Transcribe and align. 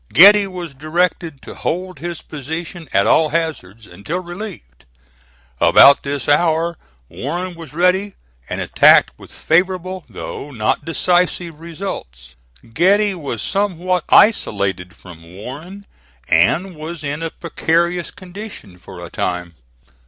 Getty 0.11 0.47
was 0.47 0.73
directed 0.73 1.43
to 1.43 1.53
hold 1.53 1.99
his 1.99 2.23
position 2.23 2.89
at 2.91 3.05
all 3.05 3.29
hazards 3.29 3.85
until 3.85 4.19
relieved. 4.19 4.83
About 5.59 6.01
this 6.01 6.27
hour 6.27 6.75
Warren 7.07 7.53
was 7.53 7.75
ready, 7.75 8.15
and 8.49 8.59
attacked 8.59 9.11
with 9.19 9.31
favorable 9.31 10.03
though 10.09 10.49
not 10.49 10.83
decisive 10.83 11.59
results. 11.59 12.33
Getty 12.73 13.13
was 13.13 13.43
somewhat 13.43 14.03
isolated 14.09 14.95
from 14.95 15.35
Warren 15.35 15.85
and 16.27 16.75
was 16.75 17.03
in 17.03 17.21
a 17.21 17.29
precarious 17.29 18.09
condition 18.09 18.79
for 18.79 18.99
a 19.05 19.11
time. 19.11 19.53